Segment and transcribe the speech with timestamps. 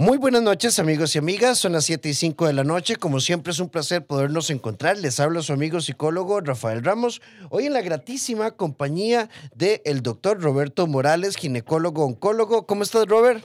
[0.00, 3.18] Muy buenas noches amigos y amigas, son las 7 y 5 de la noche, como
[3.18, 7.72] siempre es un placer podernos encontrar, les habla su amigo psicólogo Rafael Ramos, hoy en
[7.72, 12.64] la gratísima compañía del el doctor Roberto Morales, ginecólogo oncólogo.
[12.64, 13.44] ¿Cómo estás Robert?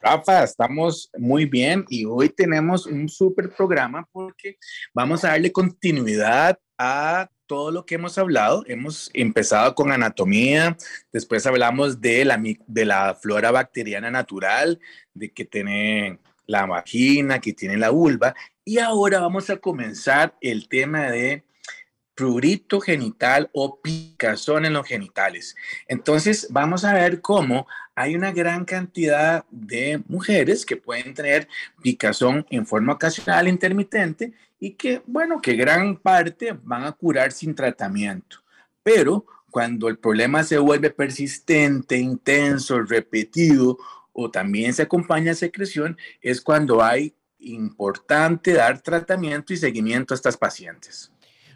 [0.00, 4.58] Rafa, estamos muy bien y hoy tenemos un súper programa porque
[4.92, 6.58] vamos a darle continuidad
[7.46, 8.64] todo lo que hemos hablado.
[8.66, 10.76] Hemos empezado con anatomía,
[11.12, 14.80] después hablamos de la, de la flora bacteriana natural,
[15.14, 20.68] de que tiene la vagina, que tiene la vulva, y ahora vamos a comenzar el
[20.68, 21.44] tema de
[22.14, 25.56] prurito genital o picazón en los genitales.
[25.88, 31.48] Entonces, vamos a ver cómo hay una gran cantidad de mujeres que pueden tener
[31.82, 37.52] picazón en forma ocasional intermitente y que, bueno, que gran parte van a curar sin
[37.52, 38.36] tratamiento.
[38.84, 43.76] Pero cuando el problema se vuelve persistente, intenso, repetido
[44.12, 50.16] o también se acompaña a secreción, es cuando hay importante dar tratamiento y seguimiento a
[50.16, 51.10] estas pacientes.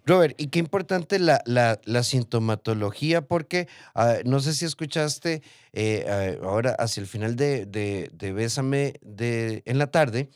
[0.05, 6.45] Robert, y qué importante la, la, sintomatología, porque ah, no sé si escuchaste eh, ah,
[6.45, 10.29] ahora hacia el final de, de, Bésame de, en la tarde,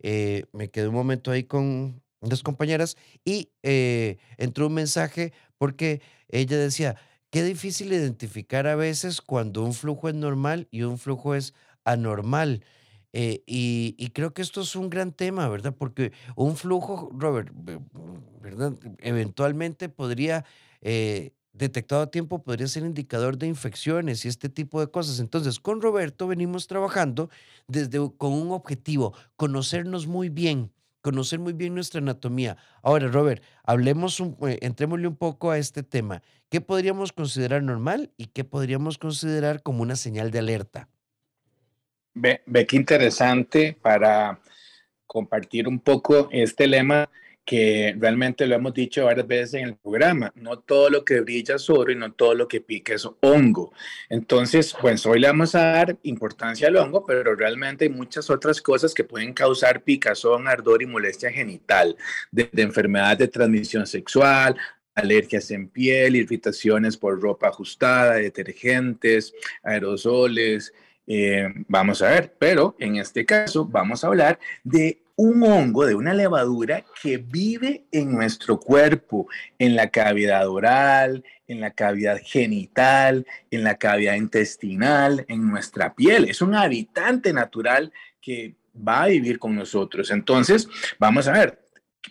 [0.00, 6.02] eh, me quedé un momento ahí con las compañeras y eh, entró un mensaje porque
[6.28, 6.96] ella decía,
[7.30, 11.54] qué difícil identificar a veces cuando un flujo es normal y un flujo es
[11.84, 12.64] anormal.
[13.12, 15.74] Eh, y, creo que esto es un gran tema, ¿verdad?
[15.76, 17.52] Porque un flujo, Robert,
[18.40, 18.74] ¿verdad?
[18.98, 20.44] Eventualmente podría,
[20.80, 25.18] eh, detectado a tiempo, podría ser indicador de infecciones y este tipo de cosas.
[25.18, 27.30] Entonces, con Roberto venimos trabajando
[27.66, 32.56] desde con un objetivo, conocernos muy bien, conocer muy bien nuestra anatomía.
[32.82, 36.22] Ahora, Robert, hablemos, un, eh, entrémosle un poco a este tema.
[36.48, 40.88] ¿Qué podríamos considerar normal y qué podríamos considerar como una señal de alerta?
[42.14, 44.40] Ve, qué interesante para
[45.06, 47.08] compartir un poco este lema
[47.44, 51.56] que realmente lo hemos dicho varias veces en el programa, no todo lo que brilla
[51.56, 53.72] es oro y no todo lo que pica es hongo.
[54.08, 58.60] Entonces, pues hoy le vamos a dar importancia al hongo, pero realmente hay muchas otras
[58.62, 61.96] cosas que pueden causar picazón, ardor y molestia genital,
[62.30, 64.56] desde enfermedades de transmisión sexual,
[64.94, 70.72] alergias en piel, irritaciones por ropa ajustada, detergentes, aerosoles,
[71.06, 75.94] eh, vamos a ver, pero en este caso vamos a hablar de un hongo, de
[75.94, 83.26] una levadura que vive en nuestro cuerpo, en la cavidad oral, en la cavidad genital,
[83.50, 86.24] en la cavidad intestinal, en nuestra piel.
[86.24, 90.10] Es un habitante natural que va a vivir con nosotros.
[90.10, 90.66] Entonces,
[90.98, 91.66] vamos a ver,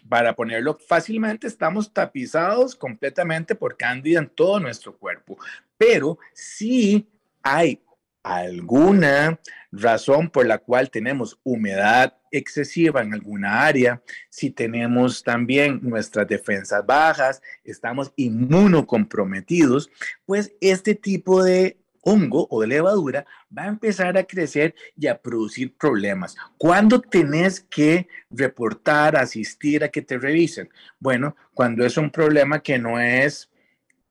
[0.08, 5.36] para ponerlo fácilmente, estamos tapizados completamente por cándida en todo nuestro cuerpo,
[5.80, 7.10] pero sí
[7.42, 7.82] hay
[8.22, 9.40] alguna
[9.72, 16.86] razón por la cual tenemos humedad excesiva en alguna área, si tenemos también nuestras defensas
[16.86, 19.90] bajas, estamos inmunocomprometidos,
[20.26, 23.26] pues este tipo de hongo o de levadura
[23.56, 26.36] va a empezar a crecer y a producir problemas.
[26.58, 30.70] ¿Cuándo tenés que reportar, asistir a que te revisen?
[31.00, 33.50] Bueno, cuando es un problema que no es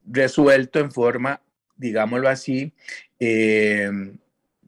[0.04, 1.42] resuelto en forma,
[1.76, 2.72] digámoslo así,
[3.18, 3.90] eh,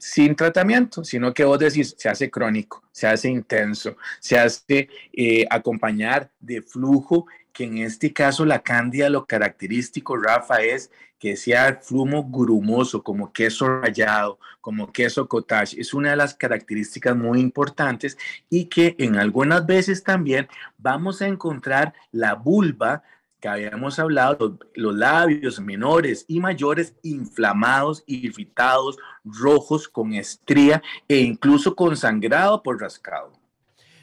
[0.00, 5.46] sin tratamiento, sino que vos decís, se hace crónico, se hace intenso, se hace eh,
[5.50, 11.78] acompañar de flujo, que en este caso la cándida lo característico, Rafa, es que sea
[11.82, 15.78] flumo grumoso, como queso rallado, como queso cottage.
[15.78, 18.16] Es una de las características muy importantes
[18.48, 23.02] y que en algunas veces también vamos a encontrar la vulva
[23.40, 31.74] que habíamos hablado, los labios menores y mayores inflamados, irritados, rojos, con estría e incluso
[31.74, 33.32] con sangrado por rascado.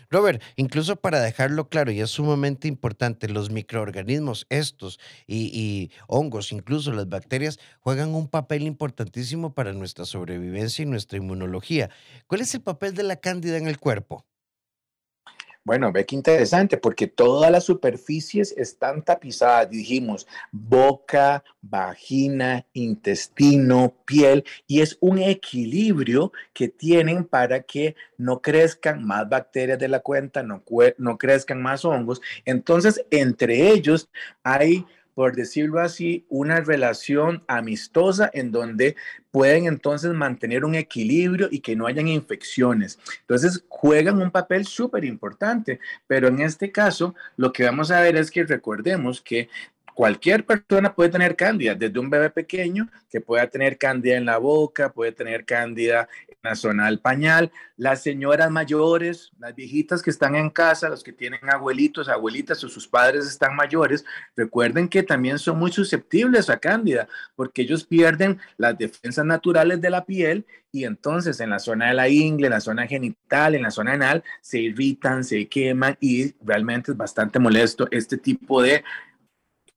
[0.09, 6.53] Robert, incluso para dejarlo claro, y es sumamente importante, los microorganismos, estos y, y, hongos,
[6.53, 11.89] incluso las bacterias, juegan un papel importantísimo para nuestra sobrevivencia y nuestra inmunología.
[12.27, 14.25] ¿Cuál es el papel de la cándida en el cuerpo?
[15.67, 24.45] Bueno, ve qué interesante, porque todas las superficies están tapizadas, dijimos, boca, vagina, intestino, piel,
[24.65, 30.41] y es un equilibrio que tienen para que no crezcan más bacterias de la cuenta,
[30.41, 30.63] no,
[30.99, 32.21] no crezcan más hongos.
[32.45, 34.07] Entonces, entre ellos
[34.43, 34.85] hay
[35.17, 38.95] por decirlo así, una relación amistosa en donde
[39.31, 42.99] pueden entonces mantener un equilibrio y que no hayan infecciones.
[43.21, 48.15] Entonces juegan un papel súper importante, pero en este caso lo que vamos a ver
[48.15, 49.49] es que recordemos que
[49.97, 54.37] cualquier persona puede tener cándida, desde un bebé pequeño que pueda tener cándida en la
[54.37, 60.11] boca, puede tener cándida en la zona del pañal, las señoras mayores, las viejitas que
[60.11, 64.05] están en casa, los que tienen abuelitos, abuelitas o sus padres están mayores,
[64.35, 69.89] recuerden que también son muy susceptibles a cándida porque ellos pierden las defensas naturales de
[69.89, 73.63] la piel y entonces en la zona de la ingle, en la zona genital, en
[73.63, 78.83] la zona anal, se irritan, se queman y realmente es bastante molesto este tipo de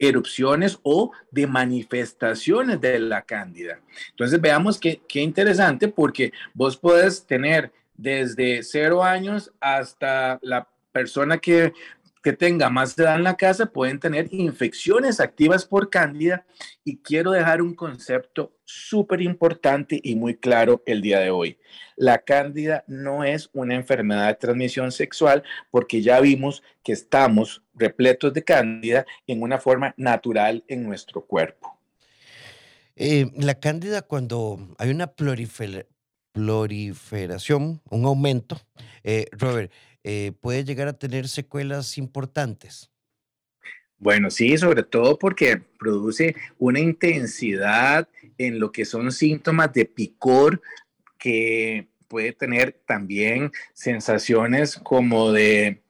[0.00, 3.80] erupciones o de manifestaciones de la cándida.
[4.10, 11.38] Entonces veamos qué, qué interesante porque vos puedes tener desde cero años hasta la persona
[11.38, 11.72] que
[12.22, 16.44] que tenga más edad en la casa pueden tener infecciones activas por cándida
[16.84, 21.58] y quiero dejar un concepto súper importante y muy claro el día de hoy.
[21.96, 28.32] La cándida no es una enfermedad de transmisión sexual porque ya vimos que estamos repletos
[28.32, 31.78] de cándida en una forma natural en nuestro cuerpo.
[32.96, 38.60] Eh, la cándida cuando hay una proliferación, un aumento,
[39.04, 39.72] eh, Robert,
[40.04, 42.90] eh, puede llegar a tener secuelas importantes.
[43.98, 48.08] Bueno, sí, sobre todo porque produce una intensidad
[48.38, 50.62] en lo que son síntomas de picor
[51.18, 55.82] que puede tener también sensaciones como de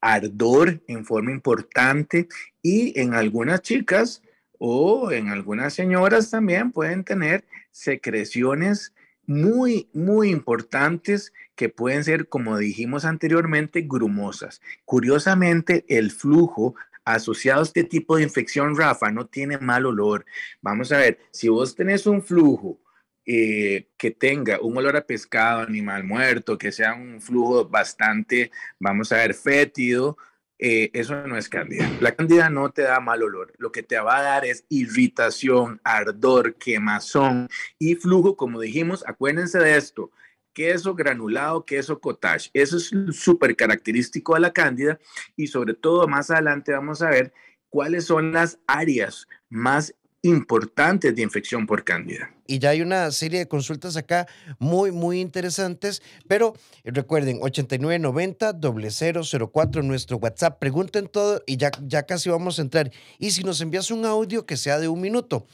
[0.00, 2.28] ardor en forma importante
[2.62, 4.22] y en algunas chicas
[4.58, 8.94] o en algunas señoras también pueden tener secreciones
[9.26, 14.62] muy, muy importantes que pueden ser, como dijimos anteriormente, grumosas.
[14.84, 20.24] Curiosamente, el flujo asociado a este tipo de infección, Rafa, no tiene mal olor.
[20.62, 22.78] Vamos a ver, si vos tenés un flujo
[23.26, 29.10] eh, que tenga un olor a pescado, animal muerto, que sea un flujo bastante, vamos
[29.10, 30.16] a ver, fétido,
[30.60, 31.90] eh, eso no es cándida.
[32.00, 33.52] La cándida no te da mal olor.
[33.58, 37.48] Lo que te va a dar es irritación, ardor, quemazón
[37.80, 39.04] y flujo, como dijimos.
[39.08, 40.12] Acuérdense de esto.
[40.58, 42.50] Queso granulado, queso cottage.
[42.52, 44.98] Eso es súper característico de la cándida
[45.36, 47.32] y sobre todo más adelante vamos a ver
[47.68, 52.34] cuáles son las áreas más importantes de infección por cándida.
[52.48, 54.26] Y ya hay una serie de consultas acá
[54.58, 62.58] muy, muy interesantes, pero recuerden, 8990-004, nuestro WhatsApp, pregunten todo y ya, ya casi vamos
[62.58, 62.90] a entrar.
[63.20, 65.46] Y si nos envías un audio que sea de un minuto.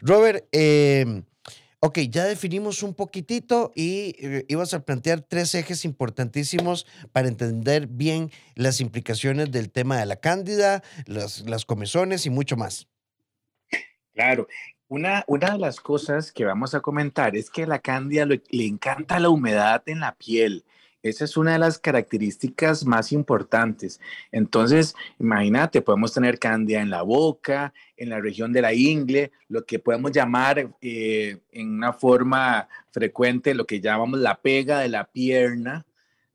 [0.00, 1.24] Robert, eh,
[1.84, 7.88] ok, ya definimos un poquitito y eh, ibas a plantear tres ejes importantísimos para entender
[7.88, 12.88] bien las implicaciones del tema de la cándida, las, las comezones y mucho más.
[14.14, 14.48] Claro,
[14.88, 19.20] una, una de las cosas que vamos a comentar es que la cándida le, encanta
[19.20, 20.64] la humedad en la piel.
[21.04, 24.00] Esa es una de las características más importantes.
[24.32, 29.66] Entonces, imagínate, podemos tener cándida en la boca, en la región de la ingle, lo
[29.66, 35.04] que podemos llamar eh, en una forma frecuente lo que llamamos la pega de la
[35.04, 35.84] pierna,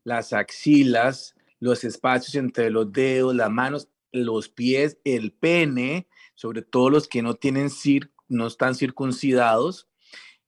[0.04, 6.06] las axilas, los espacios entre los dedos, las manos, los pies, el pene,
[6.36, 7.70] sobre todo los que no tienen
[8.28, 9.88] no están circuncidados,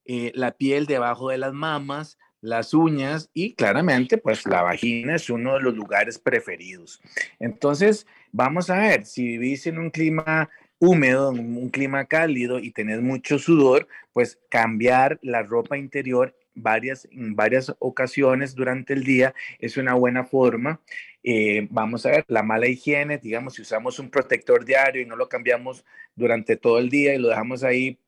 [0.05, 5.31] eh, la piel debajo de las mamas, las uñas y claramente pues la vagina es
[5.31, 7.01] uno de los lugares preferidos.
[7.39, 12.73] Entonces, vamos a ver, si vivís en un clima húmedo, en un clima cálido y
[12.73, 19.35] tenés mucho sudor, pues cambiar la ropa interior varias, en varias ocasiones durante el día
[19.59, 20.81] es una buena forma.
[21.23, 25.15] Eh, vamos a ver, la mala higiene, digamos, si usamos un protector diario y no
[25.15, 25.85] lo cambiamos
[26.17, 27.99] durante todo el día y lo dejamos ahí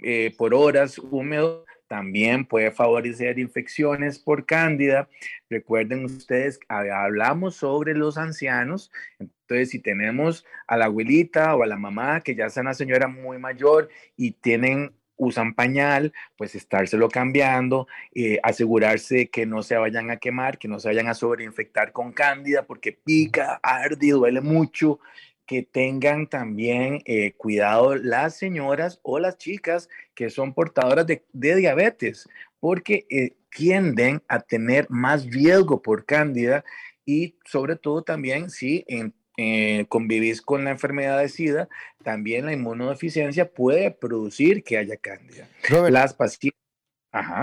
[0.00, 5.08] eh, por horas húmedo, también puede favorecer infecciones por cándida.
[5.50, 11.76] Recuerden ustedes, hablamos sobre los ancianos, entonces si tenemos a la abuelita o a la
[11.76, 17.88] mamá que ya es una señora muy mayor y tienen usan pañal, pues estárselo cambiando,
[18.14, 22.12] eh, asegurarse que no se vayan a quemar, que no se vayan a sobreinfectar con
[22.12, 25.00] cándida, porque pica, arde, duele mucho.
[25.48, 32.28] Que tengan también eh, cuidado las señoras o las chicas que son portadoras de, diabetes,
[32.60, 36.64] porque eh, tienden a tener más riesgo por cándida
[37.04, 41.68] y sobre todo también si en eh, convivís con la enfermedad de SIDA,
[42.02, 45.48] también la inmunodeficiencia puede producir que haya cándida.
[45.90, 46.58] Las pacientes.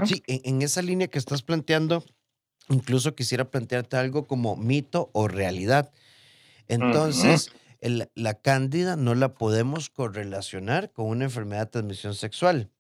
[0.04, 2.04] Sí, en, esa línea que estás planteando,
[2.68, 5.94] incluso quisiera plantearte algo como mito o realidad.
[6.68, 7.54] Entonces,
[8.16, 12.72] la cándida no la podemos correlacionar con una enfermedad de transmisión sexual.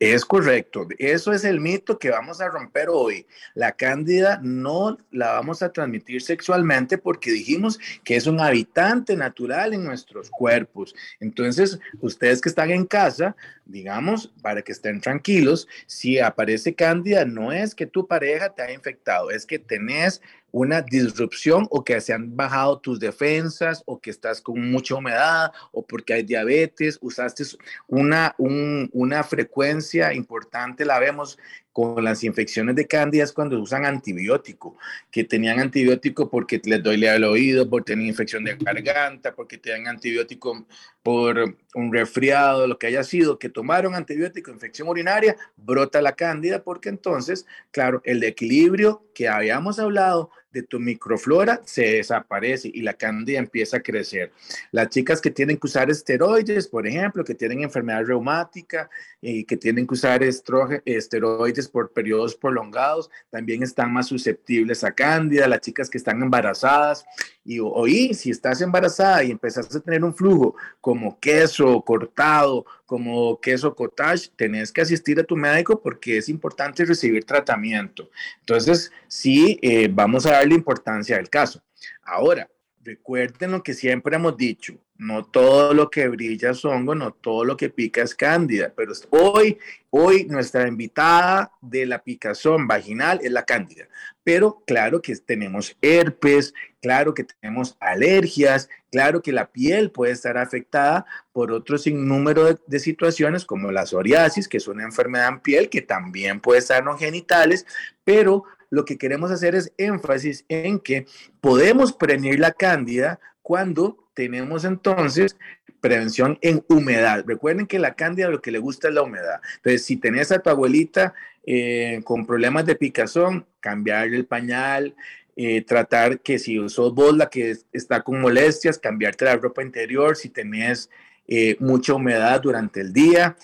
[0.00, 0.86] Es correcto.
[0.98, 3.26] Eso es el mito que vamos a romper hoy.
[3.54, 9.74] La cándida no la vamos a transmitir sexualmente porque dijimos que es un habitante natural
[9.74, 10.94] en nuestros cuerpos.
[11.18, 13.34] Entonces, ustedes que están en casa,
[13.64, 18.72] digamos, para que estén tranquilos, si aparece cándida, no es que tu pareja te ha
[18.72, 24.10] infectado, es que tenés una disrupción o que se han bajado tus defensas o que
[24.10, 27.44] estás con mucha humedad o porque hay diabetes, usaste
[27.86, 31.38] una, una frecuencia importante, la vemos
[31.78, 34.76] con las infecciones de cándidas cuando usan antibiótico,
[35.12, 39.86] que tenían antibiótico porque les duele el oído, porque tienen infección de garganta, porque tienen
[39.86, 40.66] antibiótico
[41.04, 46.64] por un resfriado, lo que haya sido, que tomaron antibiótico, infección urinaria, brota la cándida,
[46.64, 52.94] porque entonces, claro, el equilibrio que habíamos hablado de tu microflora se desaparece y la
[52.94, 54.32] cándida empieza a crecer.
[54.72, 58.88] Las chicas que tienen que usar esteroides, por ejemplo, que tienen enfermedad reumática
[59.20, 65.48] y que tienen que usar esteroides por periodos prolongados, también están más susceptibles a cándida.
[65.48, 67.04] Las chicas que están embarazadas
[67.44, 73.38] y oí, si estás embarazada y empezaste a tener un flujo como queso cortado, como
[73.38, 78.08] queso cottage, tenés que asistir a tu médico porque es importante recibir tratamiento.
[78.40, 81.62] Entonces, sí, eh, vamos a darle importancia al caso.
[82.02, 82.48] Ahora,
[82.84, 87.44] recuerden lo que siempre hemos dicho, no todo lo que brilla es hongo, no todo
[87.44, 89.58] lo que pica es cándida, pero hoy,
[89.90, 93.88] hoy nuestra invitada de la picazón vaginal es la cándida,
[94.24, 100.36] pero claro que tenemos herpes, claro que tenemos alergias, claro que la piel puede estar
[100.36, 105.68] afectada por otro sinnúmero de, situaciones como la psoriasis, que es una enfermedad en piel
[105.68, 107.66] que también puede estar no genitales,
[108.04, 111.06] pero lo que queremos hacer es énfasis en que
[111.40, 115.36] podemos prevenir la cándida cuando tenemos entonces
[115.80, 117.24] prevención en humedad.
[117.26, 119.40] Recuerden que la cándida lo que le gusta es la humedad.
[119.56, 121.14] Entonces, si tenés a tu abuelita
[121.46, 124.94] eh, con problemas de picazón, cambiarle el pañal,
[125.36, 130.16] eh, tratar que si usó vos la que está con molestias, cambiarte la ropa interior,
[130.16, 130.90] si tenés
[131.28, 133.36] eh, mucha humedad durante el día,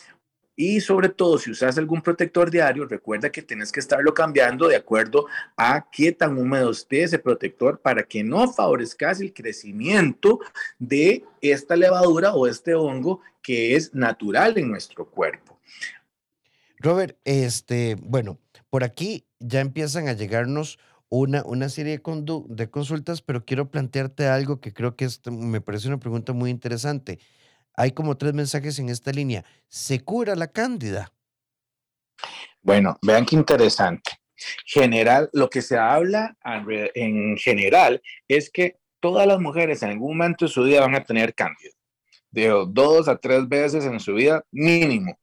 [0.56, 4.76] y sobre todo, si usas algún protector diario, recuerda que tienes que estarlo cambiando de
[4.76, 10.38] acuerdo a qué tan húmedo esté ese protector para que no favorezcas el crecimiento
[10.78, 15.58] de esta levadura o este hongo que es natural en nuestro cuerpo.
[16.78, 18.38] Robert, este, bueno,
[18.70, 24.28] por aquí ya empiezan a llegarnos una, una serie de, de consultas, pero quiero plantearte
[24.28, 27.18] algo que creo que me parece una pregunta muy interesante
[27.74, 29.44] hay como tres mensajes en esta línea.
[29.68, 31.12] ¿Se cura la cándida?
[32.62, 34.12] Bueno, vean qué interesante.
[34.64, 36.36] General, lo que se habla
[36.94, 41.04] en general es que todas las mujeres en algún momento de su vida van a
[41.04, 41.70] tener cándida,
[42.30, 45.18] de dos a tres veces en su vida mínimo.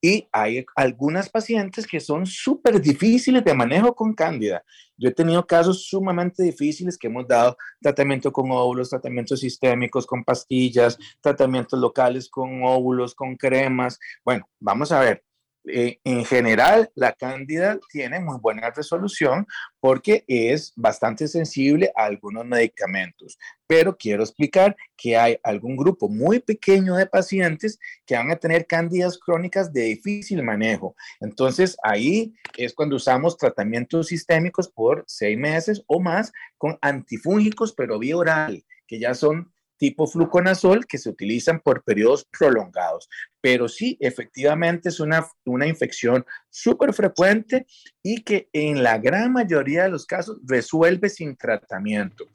[0.00, 4.62] Y hay algunas pacientes que son súper difíciles de manejo con cándida.
[4.96, 10.24] Yo he tenido casos sumamente difíciles que hemos dado tratamiento con óvulos, tratamientos sistémicos con
[10.24, 13.98] pastillas, tratamientos locales con óvulos, con cremas.
[14.24, 15.27] Bueno, vamos a ver.
[15.66, 19.46] Eh, en general, la cándida tiene muy buena resolución
[19.80, 23.38] porque es bastante sensible a algunos medicamentos.
[23.66, 28.66] Pero quiero explicar que hay algún grupo muy pequeño de pacientes que van a tener
[28.66, 30.94] cándidas crónicas de difícil manejo.
[31.20, 37.98] Entonces, ahí es cuando usamos tratamientos sistémicos por seis meses o más con antifúngicos, pero
[37.98, 38.48] vía
[38.86, 43.08] que ya son tipo fluconazol que se utilizan por periodos prolongados.
[43.40, 47.66] Pero sí, efectivamente es una, una infección súper frecuente
[48.02, 52.26] y que en la gran mayoría de los casos resuelve sin tratamiento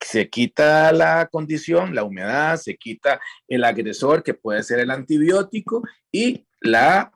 [0.00, 5.82] se quita la condición, la humedad, se quita el agresor que puede ser el antibiótico
[6.10, 7.12] y la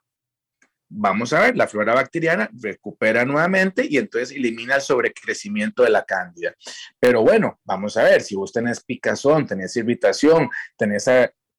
[0.97, 6.05] vamos a ver, la flora bacteriana recupera nuevamente y entonces elimina el sobrecrecimiento de la
[6.05, 6.55] cándida.
[7.01, 11.09] Pero bueno, vamos a ver, si vos tenés picazón, tenés irritación, tenés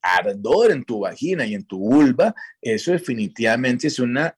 [0.02, 4.38] ardor en tu vagina y en tu vulva, eso definitivamente es una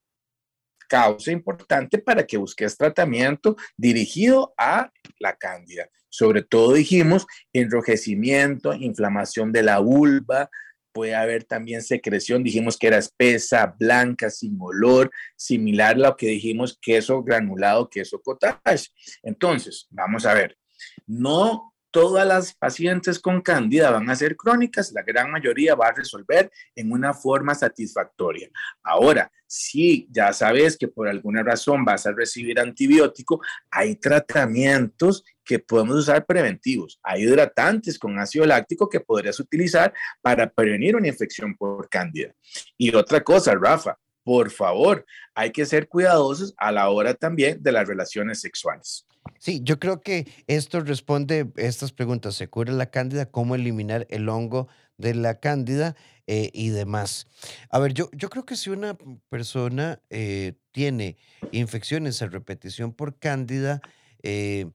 [0.87, 5.89] causa importante para que busques tratamiento dirigido a la cándida.
[6.09, 10.49] Sobre todo dijimos enrojecimiento, inflamación de la vulva,
[10.97, 16.25] puede haber también secreción, dijimos que era espesa, blanca, sin olor, similar a lo que
[16.25, 18.87] dijimos queso granulado, queso cottage.
[19.21, 20.57] Entonces, vamos a ver,
[21.05, 25.93] no todas las pacientes con cándida van a ser crónicas, la gran mayoría va a
[25.93, 28.49] resolver en una forma satisfactoria.
[28.81, 35.59] Ahora, si ya sabes que por alguna razón vas a recibir antibiótico, hay tratamientos que
[35.59, 36.99] podemos usar preventivos.
[37.01, 42.35] Hay hidratantes con ácido láctico que podrías utilizar para prevenir una infección por cándida.
[42.77, 47.71] Y otra cosa, Rafa, por favor, hay que ser cuidadosos a la hora también de
[47.71, 49.07] las relaciones sexuales.
[49.39, 52.35] Sí, yo creo que esto responde estas preguntas.
[52.35, 53.27] ¿Se cura la cándida?
[53.27, 55.95] ¿Cómo eliminar el hongo de la cándida?
[56.29, 57.25] Eh, y demás.
[57.69, 58.97] A ver, yo, yo creo que si una
[59.29, 61.15] persona eh, tiene
[61.53, 63.79] infecciones a repetición por cándida,
[64.23, 64.69] eh,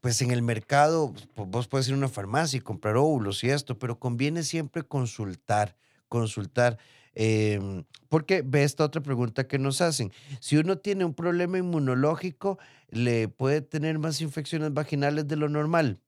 [0.00, 3.50] pues en el mercado, pues, vos puedes ir a una farmacia y comprar óvulos y
[3.50, 5.76] esto, pero conviene siempre consultar,
[6.08, 6.78] consultar.
[7.14, 10.10] Em, porque ve esta otra pregunta que nos hacen.
[10.40, 16.00] Si uno tiene un problema inmunológico, ¿le puede tener más infecciones vaginales de lo normal?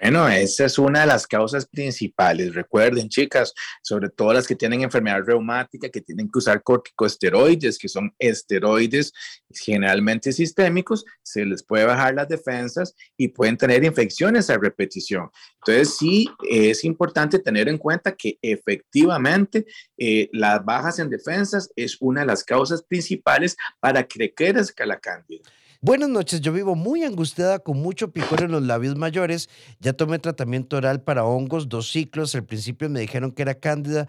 [0.00, 2.54] Bueno, esa es una de las causas principales.
[2.54, 7.88] Recuerden, chicas, sobre todo las que tienen enfermedad reumática, que tienen que usar corticosteroides, que
[7.88, 9.12] son esteroides
[9.50, 15.30] generalmente sistémicos, se les puede bajar las defensas y pueden tener infecciones a repetición.
[15.66, 19.64] Entonces, sí, es importante tener en cuenta que efectivamente
[19.96, 25.00] eh, las bajas en defensas es una de las causas principales para que crezca la
[25.00, 25.50] cándida.
[25.86, 29.48] Buenas noches, yo vivo muy angustiada con mucho picor en los labios mayores.
[29.78, 32.34] Ya tomé tratamiento oral para hongos, dos ciclos.
[32.34, 34.08] Al principio me dijeron que era cándida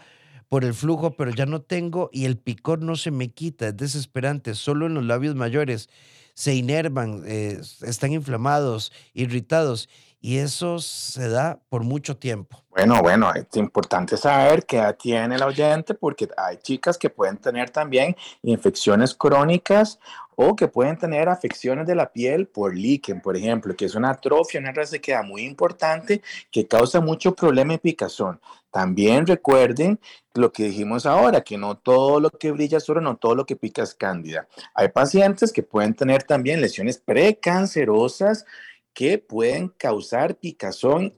[0.50, 3.67] por el flujo, pero ya no tengo y el picor no se me quita.
[3.67, 5.88] Es desesperante, solo en los labios mayores.
[6.34, 9.88] Se inervan, eh, están inflamados, irritados
[10.19, 12.63] y eso se da por mucho tiempo.
[12.72, 17.69] Bueno, bueno, es importante saber que tiene el oyente porque hay chicas que pueden tener
[17.69, 20.00] también infecciones crónicas
[20.39, 24.12] o que pueden tener afecciones de la piel por líquen, por ejemplo, que es una
[24.12, 28.39] atrofia, una resequedad muy importante que causa mucho problema y picazón.
[28.70, 30.00] También recuerden
[30.36, 33.48] lo que dijimos ahora, que no todo lo que brilla es oro, no todo lo
[33.48, 34.48] que pica es cándida.
[34.75, 38.46] Hay pacientes que pueden tener también lesiones precancerosas
[38.94, 41.15] que pueden causar picazón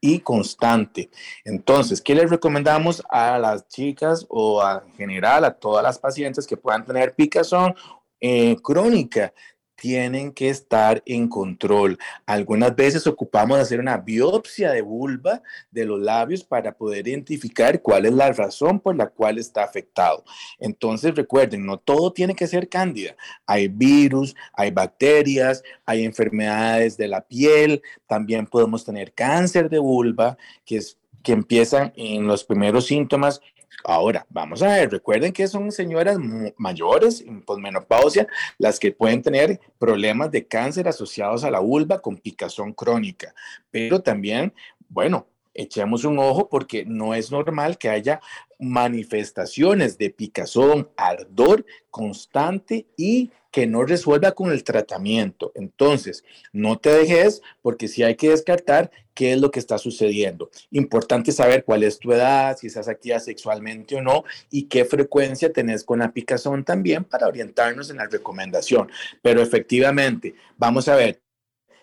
[0.00, 1.08] y constante.
[1.44, 6.56] Entonces, ¿qué les recomendamos a las chicas o en general a todas las pacientes que
[6.56, 7.76] puedan tener picazón
[8.20, 9.32] eh, crónica
[9.76, 11.98] tienen que estar en control.
[12.24, 18.06] Algunas veces ocupamos hacer una biopsia de vulva de los labios para poder identificar cuál
[18.06, 20.24] es la razón por la cual está afectado.
[20.58, 23.16] Entonces recuerden, no todo tiene que ser cándida.
[23.46, 30.38] Hay virus, hay bacterias, hay enfermedades de la piel, también podemos tener cáncer de vulva,
[30.64, 33.40] que es que empiezan en los primeros síntomas
[33.84, 36.18] Ahora, vamos a ver, recuerden que son señoras
[36.56, 38.26] mayores, en posmenopausia,
[38.58, 43.34] las que pueden tener problemas de cáncer asociados a la vulva con picazón crónica,
[43.70, 44.52] pero también,
[44.88, 48.20] bueno, echemos un ojo porque no es normal que haya
[48.58, 55.50] manifestaciones de picazón, ardor constante y que no resuelva con el tratamiento.
[55.54, 60.50] Entonces, no te dejes porque si hay que descartar qué es lo que está sucediendo.
[60.72, 65.50] Importante saber cuál es tu edad, si estás activa sexualmente o no y qué frecuencia
[65.54, 68.90] tenés con la picazón también para orientarnos en la recomendación.
[69.22, 71.22] Pero efectivamente, vamos a ver,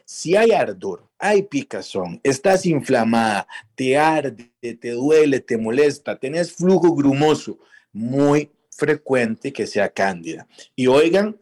[0.05, 6.93] si hay ardor, hay picazón, estás inflamada, te arde, te duele, te molesta, tenés flujo
[6.93, 7.57] grumoso,
[7.91, 10.47] muy frecuente que sea cándida.
[10.75, 11.39] Y oigan,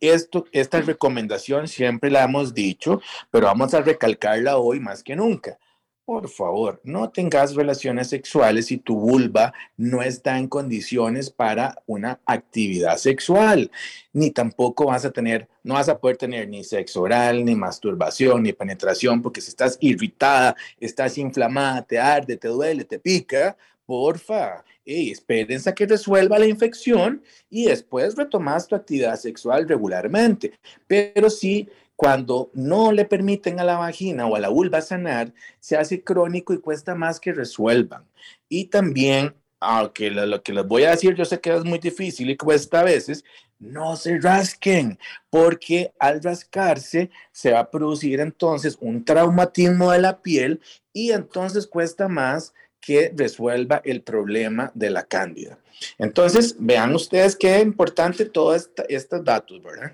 [0.00, 5.58] esto, esta recomendación siempre la hemos dicho, pero vamos a recalcarla hoy más que nunca.
[6.04, 12.20] Por favor, no tengas relaciones sexuales si tu vulva no está en condiciones para una
[12.26, 13.70] actividad sexual,
[14.12, 18.42] ni tampoco vas a tener, no vas a poder tener ni sexo oral, ni masturbación,
[18.42, 24.62] ni penetración, porque si estás irritada, estás inflamada, te arde, te duele, te pica, porfa,
[24.84, 30.58] hey, espérense a que resuelva la infección y después retomas tu actividad sexual regularmente.
[30.86, 35.76] Pero sí cuando no le permiten a la vagina o a la vulva sanar, se
[35.76, 38.04] hace crónico y cuesta más que resuelvan.
[38.48, 42.30] Y también, aunque lo, que les voy a decir, yo sé que es muy difícil
[42.30, 43.24] y cuesta a veces,
[43.60, 44.98] no se rasquen,
[45.30, 50.60] porque al rascarse se va a producir entonces un traumatismo de la piel
[50.92, 52.52] y entonces cuesta más
[52.84, 55.58] que resuelva el problema de la cándida.
[55.98, 59.92] Entonces, vean ustedes qué importante todos estos datos, ¿verdad?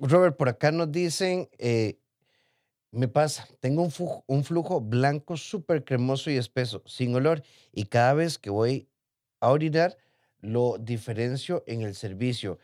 [0.00, 1.96] Robert, por acá nos dicen, eh,
[2.90, 3.82] me pasa, tengo
[4.26, 8.88] un, flujo, blanco súper cremoso y espeso, sin olor, y cada vez que voy
[9.40, 9.96] a orinar,
[10.40, 12.58] lo diferencio en el servicio.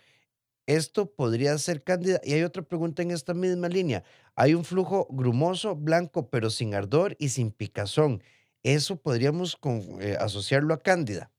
[0.67, 2.21] Esto podría ser cándida.
[2.25, 4.03] Y hay otra pregunta en esta misma línea.
[4.35, 8.23] Hay un flujo grumoso, blanco, pero sin ardor y sin picazón.
[8.69, 9.59] ¿Eso podríamos
[9.99, 11.31] eh, asociarlo a cándida?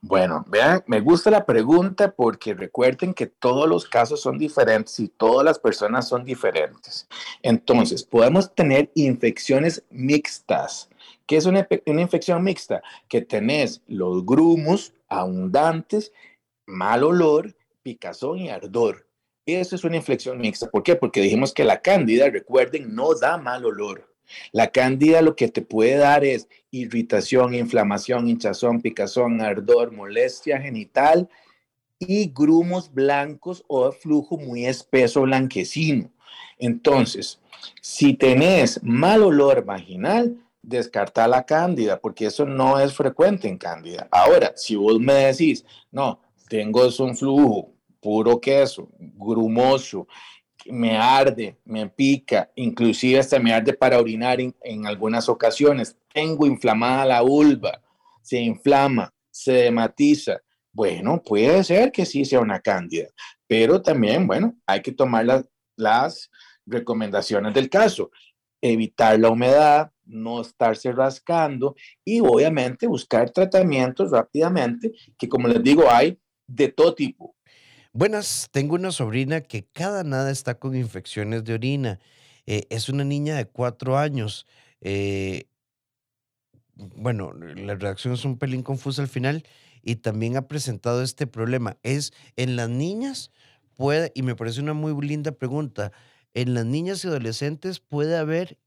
[0.00, 5.08] Bueno, vean, me gusta la pregunta porque recuerden que todos los casos son diferentes y
[5.08, 7.08] todas las personas son diferentes.
[7.42, 10.88] Entonces, podemos tener infecciones mixtas.
[11.26, 12.84] ¿Qué es una, infección mixta?
[13.08, 16.12] Que tenés los grumos abundantes,
[16.66, 19.08] mal olor, picazón y ardor.
[19.44, 20.70] Eso es una inflexión mixta.
[20.70, 20.94] ¿Por qué?
[20.94, 24.05] Porque dijimos que la cándida, recuerden, no da mal olor.
[24.52, 31.28] La cándida lo que te puede dar es irritación, inflamación, hinchazón, picazón, ardor, molestia genital
[31.98, 36.10] y grumos blancos o flujo muy espeso blanquecino.
[36.58, 37.40] Entonces,
[37.80, 44.08] si tenés mal olor vaginal, descarta la cándida, porque eso no es frecuente en cándida.
[44.10, 50.06] Ahora, si vos me decís, no, tengo un flujo, puro queso, grumoso,
[50.70, 55.96] me arde, me pica, inclusive hasta me arde para orinar en, algunas ocasiones.
[56.12, 57.82] Tengo inflamada la vulva,
[58.22, 60.40] se inflama, se dematiza.
[60.72, 63.08] Bueno, puede ser que sí sea una cándida,
[63.46, 66.30] pero también, bueno, hay que tomar las
[66.66, 68.10] recomendaciones del caso.
[68.60, 75.90] Evitar la humedad, no estarse rascando y obviamente buscar tratamientos rápidamente, que como les digo,
[75.90, 77.35] hay de todo tipo
[77.98, 81.98] Buenas, tengo una sobrina que cada nada está con infecciones de orina.
[82.44, 84.46] Eh, es una niña de cuatro años.
[84.82, 85.48] Eh,
[86.74, 89.44] bueno, la reacción es un pelín confusa al final
[89.80, 91.78] y también ha presentado este problema.
[91.82, 93.30] Es en las niñas
[93.76, 95.90] puede, y me parece una muy linda pregunta,
[96.34, 98.58] en las niñas y adolescentes puede haber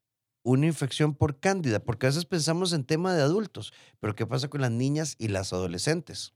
[0.42, 4.48] una infección por cándida, porque a veces pensamos en tema de adultos, pero ¿qué pasa
[4.48, 6.34] con las niñas y las adolescentes?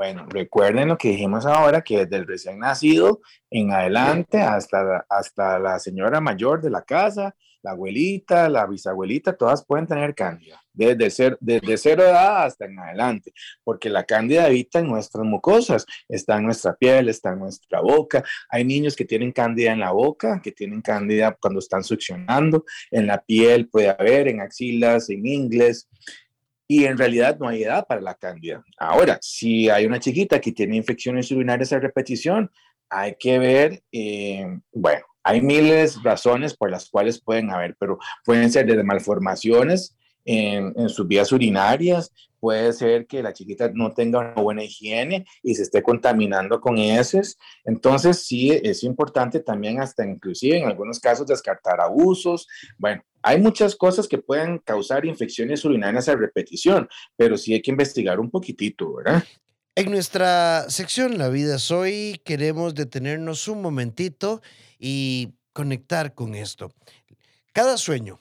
[0.00, 5.58] Bueno, recuerden lo que dijimos ahora, que desde el recién nacido en adelante hasta, hasta
[5.58, 11.10] la señora mayor de la casa, la abuelita, la bisabuelita, todas pueden tener cándida, desde,
[11.10, 16.38] ser, desde cero edad hasta en adelante, porque la cándida habita en nuestras mucosas, está
[16.38, 18.24] en nuestra piel, está en nuestra boca.
[18.48, 23.06] Hay niños que tienen cándida en la boca, que tienen cándida cuando están succionando, en
[23.06, 25.90] la piel puede haber, en axilas, en ingles
[26.70, 28.62] y en realidad no hay edad para la cándida.
[28.78, 32.48] Ahora, si hay una chiquita que tiene infecciones urinarias a repetición,
[32.88, 37.98] hay que ver, eh, bueno, hay miles de razones por las cuales pueden haber, pero
[38.24, 43.92] pueden ser desde malformaciones en, en, sus vías urinarias, puede ser que la chiquita no
[43.92, 47.38] tenga una buena higiene y se esté contaminando con heces.
[47.64, 52.48] Entonces, sí, es importante también hasta inclusive en algunos casos descartar abusos.
[52.78, 57.70] Bueno, hay muchas cosas que pueden causar infecciones urinarias a repetición, pero sí hay que
[57.70, 59.22] investigar un poquitito, ¿verdad?
[59.76, 64.42] En nuestra sección La vida es hoy queremos detenernos un momentito
[64.78, 66.72] y conectar con esto.
[67.52, 68.20] Cada sueño,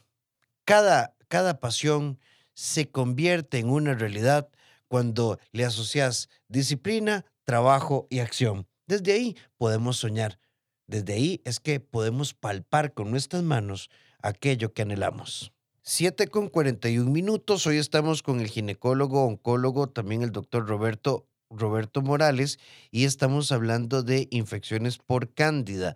[0.66, 2.20] cada, cada pasión,
[2.60, 4.50] se convierte en una realidad
[4.90, 8.68] cuando le asocias disciplina, trabajo y acción.
[8.86, 10.42] Desde ahí podemos soñar.
[10.86, 13.90] Desde ahí es que podemos palpar con nuestras manos
[14.22, 15.54] aquello que anhelamos.
[15.84, 17.66] 7 con 41 minutos.
[17.66, 22.60] Hoy estamos con el ginecólogo, oncólogo, también el doctor Roberto, Roberto Morales,
[22.92, 25.96] y estamos hablando de infecciones por cándida.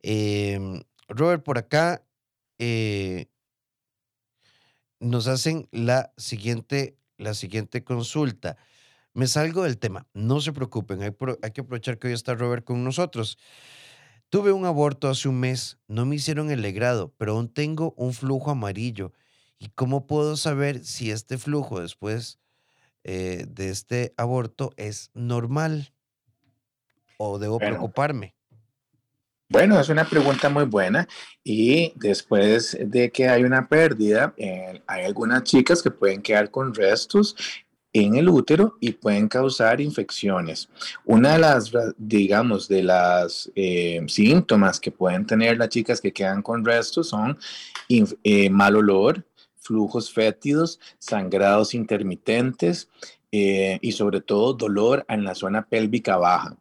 [0.00, 2.04] Em, Robert, por acá
[2.60, 3.26] eh,
[5.04, 8.56] nos hacen la siguiente, la siguiente consulta.
[9.12, 11.12] Me salgo del tema, no se preocupen, hay,
[11.42, 13.38] hay, que aprovechar que hoy está Robert con nosotros.
[14.28, 18.12] Tuve un aborto hace un mes, no me hicieron el legrado, pero aún tengo un
[18.12, 19.12] flujo amarillo.
[19.58, 22.40] ¿Y cómo puedo saber si este flujo después
[23.04, 25.92] eh, de este aborto es normal
[27.18, 28.34] o debo preocuparme?
[29.50, 31.06] Bueno, es una pregunta muy buena
[31.44, 36.72] y después de que hay una pérdida, eh, hay algunas chicas que pueden quedar con
[36.74, 37.36] restos
[37.92, 40.70] en el útero y pueden causar infecciones.
[41.04, 46.40] Una de las, digamos, de las eh, síntomas que pueden tener las chicas que quedan
[46.40, 47.38] con restos son
[47.90, 49.26] eh, mal olor,
[49.58, 52.88] flujos fétidos, sangrados intermitentes
[53.30, 56.56] y sobre todo dolor en la zona pélvica baja,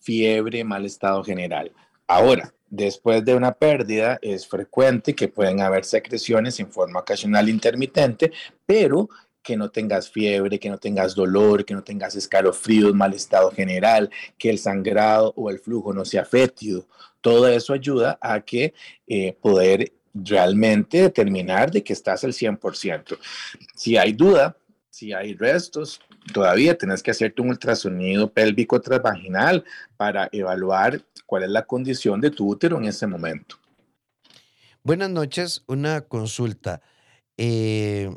[0.00, 1.72] fiebre, mal estado general.
[2.06, 8.32] Ahora, después de una pérdida es frecuente que pueden haber secreciones en forma ocasional intermitente,
[8.64, 9.08] pero
[9.42, 14.10] que no tengas fiebre, que no tengas dolor, que no tengas escalofríos, mal estado general,
[14.36, 16.86] que el sangrado o el flujo no sea fétido.
[17.20, 18.74] Todo eso ayuda a que
[19.06, 23.18] eh, poder realmente determinar de que estás al 100%.
[23.76, 24.56] Si hay duda,
[24.90, 26.00] si hay restos,
[26.32, 29.64] todavía tenés que hacerte un ultrasonido pélvico transvaginal
[29.96, 33.56] para evaluar cuál es la condición de tu útero en ese momento.
[34.82, 36.80] Buenas noches, una consulta.
[37.36, 38.14] Eh,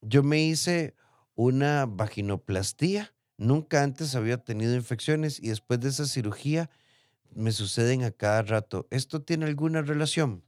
[0.00, 0.94] yo me hice
[1.34, 6.70] una vaginoplastía, nunca antes había tenido infecciones y después de esa cirugía
[7.34, 8.86] me suceden a cada rato.
[8.90, 10.42] ¿Esto tiene alguna relación?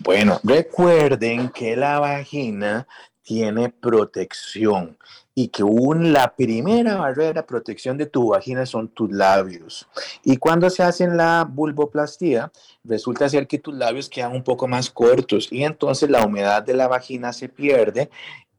[0.00, 2.86] Bueno, recuerden que la vagina
[3.30, 4.98] tiene protección
[5.36, 9.86] y que un, la primera barrera de protección de tu vagina son tus labios.
[10.24, 12.50] Y cuando se hace la vulvoplastía,
[12.82, 16.74] resulta ser que tus labios quedan un poco más cortos y entonces la humedad de
[16.74, 18.10] la vagina se pierde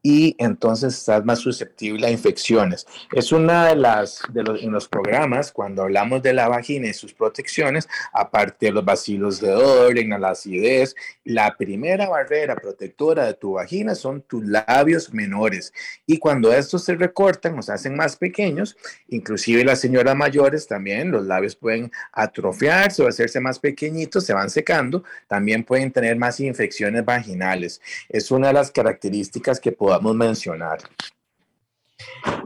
[0.02, 2.86] y entonces estás más susceptible a infecciones.
[3.12, 6.92] Es una de las, de los, en los programas, cuando hablamos de la vagina y
[6.92, 13.34] sus protecciones, aparte de los vacilos de Doren, la acidez, la primera barrera protectora de
[13.34, 15.72] tu vagina son tus labios menores.
[16.04, 18.76] Y cuando estos se recortan se hacen más pequeños,
[19.08, 24.50] inclusive las señoras mayores también, los labios pueden atrofiarse o hacerse más pequeñitos, se van
[24.50, 27.80] secando, también pueden tener más infecciones vaginales.
[28.08, 30.78] Es una de las características que podemos podamos mencionar.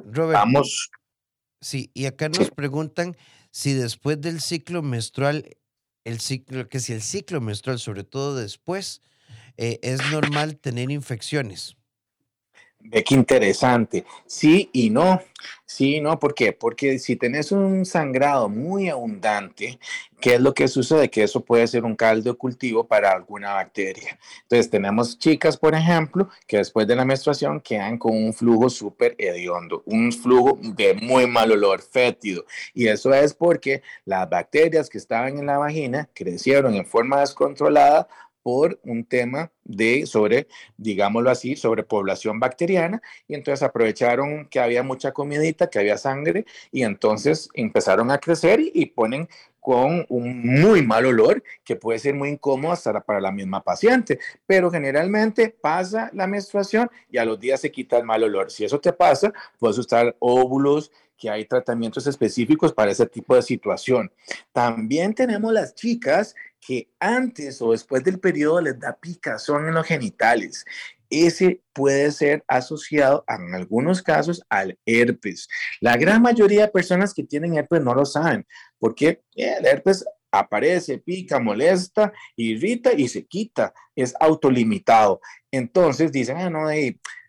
[0.05, 0.91] Robert, Vamos.
[1.61, 3.17] Sí, y acá nos preguntan
[3.51, 5.57] si después del ciclo menstrual,
[6.05, 9.01] el ciclo, que si el ciclo menstrual, sobre todo después,
[9.57, 11.77] eh, es normal tener infecciones.
[12.91, 14.05] Ve qué interesante.
[14.27, 15.21] Sí y no.
[15.65, 16.53] Sí, no, ¿por qué?
[16.53, 19.79] Porque si tenés un sangrado muy abundante,
[20.21, 21.11] ¿qué es lo que sucede?
[21.11, 24.19] Que eso puede ser un caldo de cultivo para alguna bacteria.
[24.43, 29.17] Entonces, tenemos chicas, por ejemplo, que después de la menstruación quedan con un flujo súper
[29.19, 32.45] hediondo, un flujo de muy mal olor, fétido.
[32.73, 38.09] Y eso es porque las bacterias que estaban en la vagina crecieron en forma descontrolada
[38.43, 44.83] por un tema de sobre, digámoslo así, sobre población bacteriana y entonces aprovecharon que había
[44.83, 49.29] mucha comidita, que había sangre y entonces empezaron a crecer y, ponen
[49.61, 54.21] con un muy mal olor que puede ser muy incómodo hasta para la misma paciente,
[54.47, 58.51] pero generalmente pasa la menstruación y a los días se quita el mal olor.
[58.51, 63.43] Si eso te pasa, puedes usar óvulos, que hay tratamientos específicos para ese tipo de
[63.43, 64.13] situación.
[64.53, 69.87] También tenemos las chicas que antes o después del periodo les da picazón en los
[69.87, 70.65] genitales.
[71.09, 75.49] Ese puede ser asociado en algunos casos al herpes.
[75.81, 78.47] La gran mayoría de personas que tienen herpes no lo saben,
[78.79, 83.73] porque el herpes aparece, pica, molesta, irrita y se quita.
[83.95, 85.21] Es autolimitado.
[85.51, 86.69] Entonces dicen, ah, no,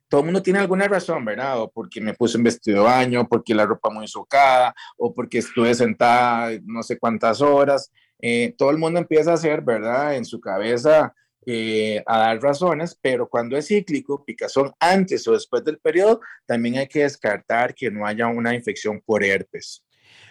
[0.10, 1.62] todo el mundo tiene alguna razón, ¿verdad?
[1.62, 5.40] O porque me puse un vestido de baño, porque la ropa muy socada, o porque
[5.40, 7.92] estuve sentada no sé cuántas horas.
[8.20, 10.16] Eh, todo el mundo empieza a hacer, ¿verdad?
[10.16, 11.14] En su cabeza
[11.50, 16.76] eh, a dar razones, pero cuando es cíclico, picazón antes o después del periodo, también
[16.76, 19.82] hay que descartar que no haya una infección por herpes.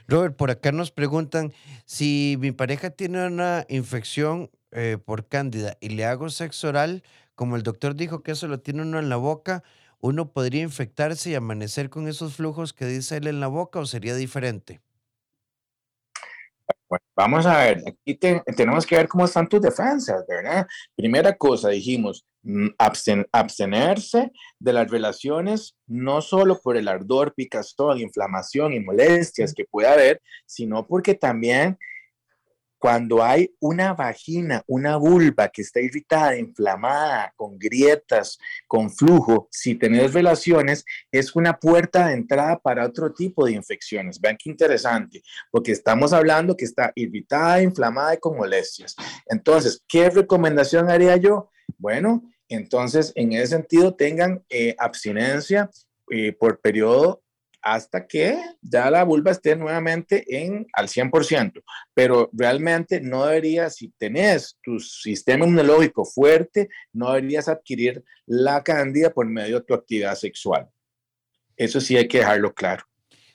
[0.06, 1.54] Robert, por acá nos preguntan
[1.86, 7.02] si mi pareja tiene una infección eh, por cándida y le hago sexo oral,
[7.34, 9.64] como el doctor dijo que eso lo tiene uno en la boca,
[10.00, 13.86] ¿uno podría infectarse y amanecer con esos flujos que dice él en la boca o
[13.86, 14.82] sería diferente?
[16.88, 20.66] Bueno, vamos a ver, aquí tenemos que ver cómo están tus defensas, ¿verdad?
[20.94, 22.68] Primera cosa, dijimos, mm,
[23.32, 29.88] abstenerse de las relaciones no solo por el ardor, picazón, inflamación y molestias que puede
[29.88, 31.76] haber, sino porque también
[32.78, 39.74] cuando hay una vagina, una vulva que está irritada, inflamada, con grietas, con flujo, si
[39.74, 44.20] tenés relaciones, es una puerta de entrada para otro tipo de infecciones.
[44.20, 48.94] Vean qué interesante, porque estamos hablando que está irritada, inflamada y con molestias.
[49.26, 51.50] Entonces, ¿qué recomendación haría yo?
[51.78, 55.70] Bueno, entonces, en ese sentido, tengan eh, abstinencia
[56.10, 57.22] eh, por periodo
[57.66, 61.64] hasta que ya la vulva esté nuevamente en al 100%.
[61.94, 69.10] Pero realmente no deberías, si tenés tu sistema inmunológico fuerte, no deberías adquirir la cándida
[69.10, 70.70] por medio de tu actividad sexual.
[71.56, 72.84] Eso sí hay que dejarlo claro.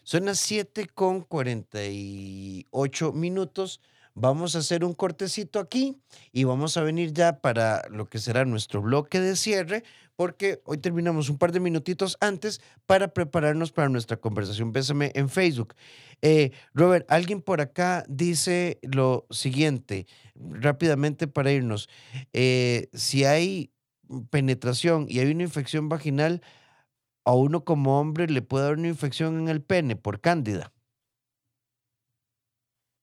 [0.03, 3.81] Son las 7 con 48 minutos.
[4.13, 8.45] Vamos a hacer un cortecito aquí y vamos a venir ya para lo que será
[8.45, 9.83] nuestro bloque de cierre,
[10.21, 15.29] porque hoy terminamos un par de minutitos antes para prepararnos para nuestra conversación Bésame en
[15.29, 15.73] Facebook.
[16.21, 20.05] Eh, Robert, alguien por acá dice lo siguiente,
[20.35, 21.89] rápidamente para irnos.
[22.33, 23.71] Eh, si hay
[24.29, 26.43] penetración y hay una infección vaginal,
[27.25, 30.71] a uno como hombre le puede dar una infección en el pene por cándida.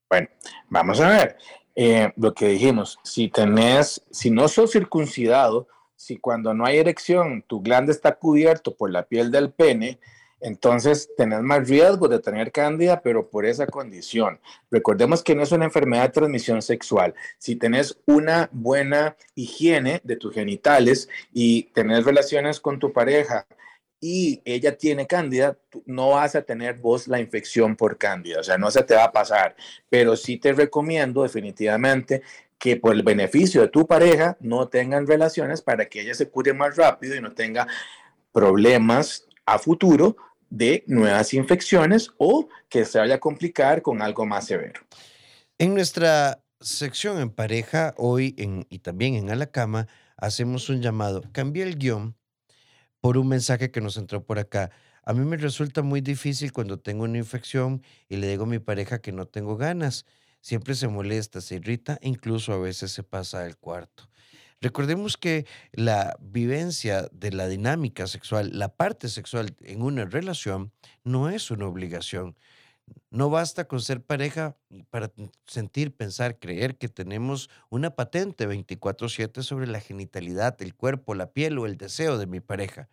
[0.08, 0.28] Bueno,
[0.68, 1.36] vamos a ver.
[1.74, 5.66] Eh, lo que dijimos, si tenés, si no sos circuncidado,
[5.98, 9.98] si cuando no hay erección tu glande está cubierto por la piel del pene,
[10.40, 14.38] entonces tenés más riesgo de tener cándida, pero por esa condición.
[14.70, 17.14] Recordemos que no es una enfermedad de transmisión sexual.
[17.38, 23.44] Si tenés una buena higiene de tus genitales y tenés relaciones con tu pareja
[24.00, 28.56] y ella tiene cándida, no vas a tener vos la infección por cándida, o sea,
[28.56, 29.56] no se te va a pasar,
[29.90, 32.22] pero sí te recomiendo definitivamente
[32.58, 36.52] que por el beneficio de tu pareja no tengan relaciones para que ella se cure
[36.52, 37.66] más rápido y no tenga
[38.32, 40.16] problemas a futuro
[40.50, 44.80] de nuevas infecciones o que se vaya a complicar con algo más severo.
[45.58, 48.34] En nuestra sección en pareja, hoy
[48.68, 51.22] y también en A la Cama, hacemos un llamado.
[51.32, 52.16] Cambié el guion
[53.00, 54.70] por un mensaje que nos entró por acá.
[55.04, 58.58] A mí me resulta muy difícil cuando tengo una infección y le digo a mi
[58.58, 60.04] pareja que no tengo ganas.
[60.40, 64.08] Siempre se molesta, se irrita incluso a veces se pasa al cuarto.
[64.60, 70.72] Recordemos que la vivencia de la dinámica sexual, la parte sexual en una relación,
[71.04, 72.36] no es una obligación.
[73.10, 74.56] No basta con ser pareja
[74.90, 75.12] para
[75.46, 81.58] sentir, pensar, creer que tenemos una patente 24/7 sobre la genitalidad, el cuerpo, la piel
[81.58, 82.88] o el deseo de mi pareja.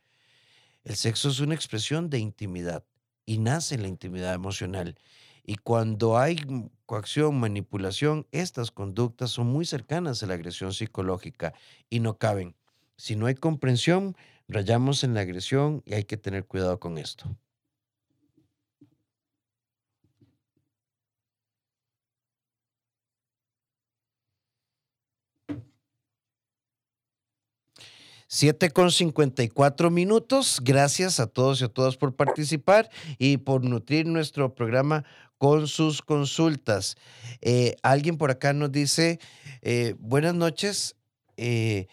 [0.84, 2.84] El sexo es una expresión de intimidad
[3.25, 4.99] y nace en la intimidad emocional.
[5.47, 6.38] Y cuando hay
[6.88, 11.53] coacción, manipulación, estas conductas son muy cercanas a la agresión psicológica
[11.88, 12.55] y no caben.
[12.97, 14.15] Si no hay comprensión,
[14.47, 17.38] rayamos en la agresión y hay que tener cuidado con esto.
[28.27, 30.60] 7 con 54 minutos.
[30.62, 35.05] Gracias a todos y a todas por participar y por nutrir nuestro programa
[35.45, 36.97] con sus consultas.
[37.39, 39.19] Eh, alguien por acá nos dice,
[39.62, 40.95] eh, buenas noches,
[41.38, 41.86] eh,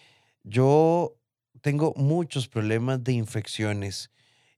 [0.43, 1.19] yo
[1.61, 4.11] tengo muchos problemas de infecciones.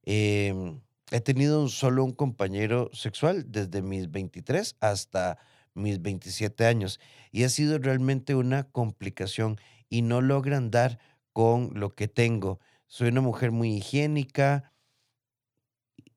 [0.05, 0.81] Em,
[1.11, 5.39] he tenido solo un compañero sexual desde mis 23 hasta
[5.75, 7.01] mis 27 años
[7.33, 9.59] y ha sido realmente una complicación
[9.91, 11.01] y no logran dar
[11.33, 12.61] con lo que tengo.
[12.87, 14.73] Soy una mujer muy higiénica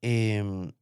[0.04, 0.74] em,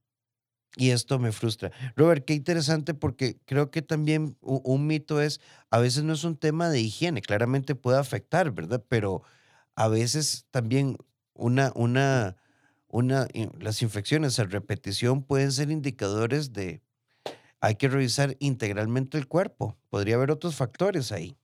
[0.78, 1.72] y esto me frustra.
[1.96, 6.38] Robert, qué interesante porque creo que también un, mito es, a veces no es un
[6.38, 8.84] tema de higiene, claramente puede afectar, ¿verdad?
[8.90, 9.24] Pero
[9.76, 10.98] a veces también
[11.34, 12.38] una, una,
[12.88, 13.28] una,
[13.60, 16.82] las infecciones a repetición pueden ser indicadores de,
[17.62, 19.78] hay que revisar integralmente el cuerpo.
[19.90, 21.38] Podría haber otros factores ahí.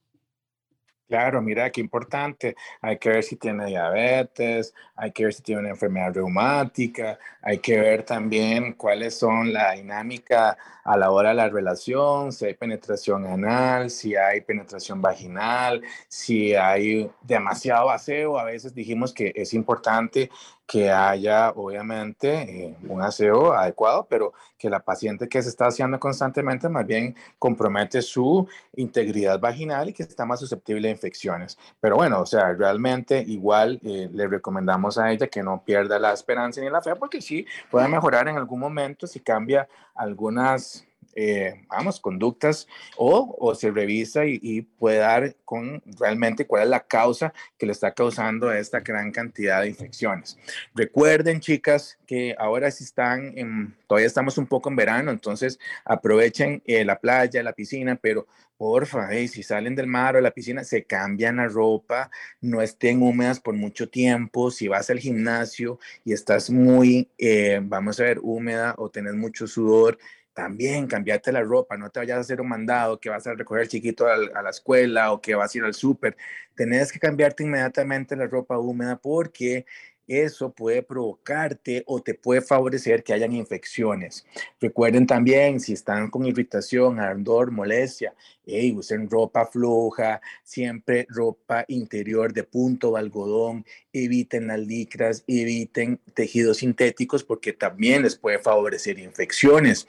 [1.12, 2.56] Claro, mira, qué importante.
[2.80, 7.58] Hay que ver si tiene diabetes, hay que ver si tiene una enfermedad reumática, hay
[7.58, 12.54] que ver también cuáles son la dinámica a la hora de la relación, si hay
[12.54, 18.39] penetración anal, si hay penetración vaginal, si hay demasiado aseo.
[18.39, 20.30] A veces dijimos que es importante
[20.72, 26.00] que haya obviamente eh, un aseo adecuado, pero que la paciente que se está haciendo
[26.00, 31.58] constantemente más bien compromete su integridad vaginal y que está más susceptible a infecciones.
[31.82, 36.14] Pero bueno, o sea, realmente igual eh, le recomendamos a ella que no pierda la
[36.14, 41.65] esperanza ni la fe, porque sí puede mejorar en algún momento si cambia algunas eh,
[41.67, 47.34] vamos, conductas o, o se revisa y, puede dar con realmente cuál es la causa
[47.58, 50.38] que le está causando esta gran cantidad de infecciones.
[50.74, 56.62] Recuerden, chicas, que ahora sí están, en, todavía estamos un poco en verano, entonces aprovechen
[56.65, 58.28] eh, la playa, la piscina, pero
[58.62, 63.02] porfa, si salen del mar o de la piscina, se cambian la ropa, no estén
[63.02, 64.52] húmedas por mucho tiempo.
[64.52, 69.47] Si vas al gimnasio y estás muy, eh, vamos a ver, húmeda o tenés mucho
[69.47, 69.97] sudor,
[70.41, 73.67] también cambiarte la ropa, no te vayas a hacer un mandado que vas a recoger
[73.67, 76.17] chiquito a la escuela o que vas a ir al súper.
[76.56, 79.67] Tenés que cambiarte inmediatamente la ropa húmeda porque
[80.08, 84.26] eso puede provocarte o te puede favorecer que hayan infecciones.
[84.60, 88.14] Recuerden también si están con irritación, ardor, molestia,
[88.46, 96.00] hey, usen ropa floja, siempre ropa interior de punto o algodón, eviten las licras, eviten
[96.14, 99.88] tejidos sintéticos porque también les puede favorecer infecciones.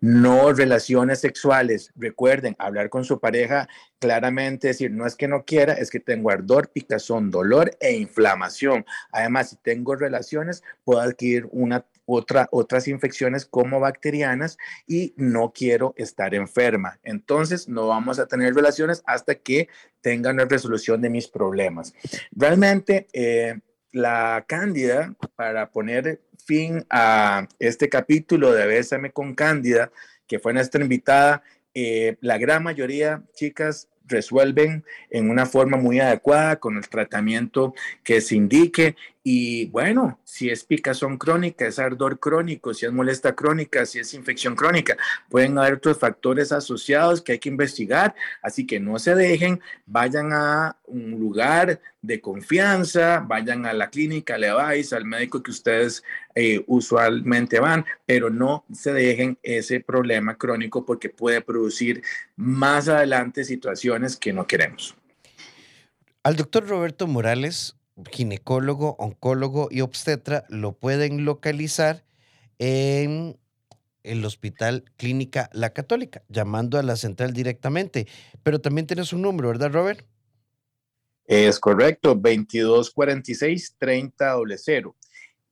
[0.00, 1.92] No relaciones sexuales.
[1.96, 6.30] Recuerden, hablar con su pareja claramente, decir, no es que no quiera, es que tengo
[6.30, 8.84] ardor, picazón, dolor e inflamación.
[9.10, 16.34] Además, tengo relaciones, puedo adquirir una otra, otras infecciones como bacterianas y no quiero estar
[16.34, 17.00] enferma.
[17.02, 19.68] Entonces, no vamos a tener relaciones hasta que
[20.02, 21.94] tenga una resolución de mis problemas.
[22.30, 23.58] Realmente, eh,
[23.90, 29.90] la cándida, para poner fin a este capítulo de Bésame con Cándida,
[30.26, 36.56] que fue nuestra invitada, eh, la gran mayoría, chicas, resuelven en una forma muy adecuada
[36.56, 42.74] con el tratamiento que se indique y bueno, si es picazón crónica, es ardor crónico,
[42.74, 44.98] si es molesta crónica, si es infección crónica,
[45.30, 50.34] pueden haber otros factores asociados que hay que investigar, así que no se dejen, vayan
[50.34, 56.04] a un lugar de confianza, vayan a la clínica, le vais al médico que ustedes
[56.34, 62.02] eh, usualmente van, pero no se dejen ese problema crónico porque puede producir
[62.36, 64.94] más adelante situaciones que no queremos.
[66.22, 67.74] Al doctor Roberto Morales
[68.10, 72.04] ginecólogo, oncólogo y obstetra lo pueden localizar
[72.58, 73.38] en
[74.02, 78.08] el Hospital Clínica La Católica, llamando a la central directamente.
[78.42, 80.04] Pero también tienes un número, ¿verdad, Robert?
[81.26, 84.94] Es correcto, 2246-3000.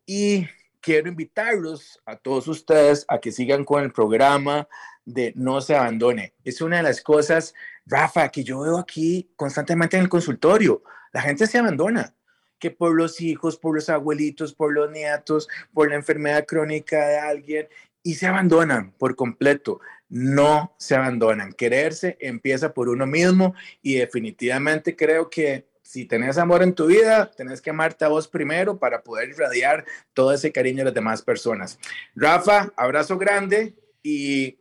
[0.05, 0.47] Y
[0.81, 4.69] quiero invitarlos a todos ustedes a que sigan con el programa
[5.05, 6.35] de No se abandone.
[6.45, 7.55] Es una de las cosas,
[7.87, 10.83] Rafa, que yo veo aquí constantemente en el consultorio.
[11.13, 12.15] La gente se abandona
[12.63, 17.19] que por los hijos, por los abuelitos, por los nietos, por la enfermedad crónica de
[17.19, 17.69] alguien,
[18.05, 19.81] y se abandonan por completo.
[20.09, 21.55] No se abandonan.
[21.55, 27.33] Quererse empieza por uno mismo y definitivamente creo que si tenés amor en tu vida,
[27.33, 29.85] tenés que amarte a vos primero para poder irradiar
[30.15, 31.81] todo ese cariño a las demás personas.
[32.15, 34.57] Rafa, abrazo grande y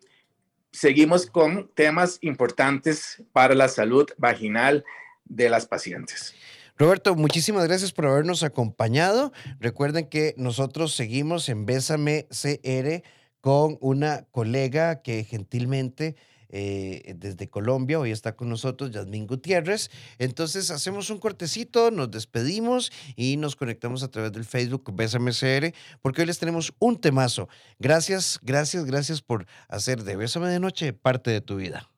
[0.72, 4.84] seguimos con temas importantes para la salud vaginal
[5.26, 6.34] de las pacientes.
[6.78, 9.32] Roberto, muchísimas gracias por habernos acompañado.
[9.60, 13.04] Recuerden que nosotros seguimos en Bésame CR
[13.42, 16.16] con una colega que gentilmente
[16.54, 19.90] eh, desde Colombia, hoy está con nosotros Yasmín Gutiérrez.
[20.20, 26.22] Entonces hacemos un cortecito, nos despedimos y nos conectamos a través del Facebook BSMCR porque
[26.22, 27.48] hoy les tenemos un temazo.
[27.80, 31.91] Gracias, gracias, gracias por hacer de Bésame de Noche parte de tu vida.